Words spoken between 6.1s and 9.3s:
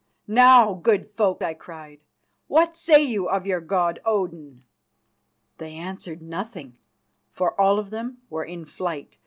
nothing, for all of them were in flight.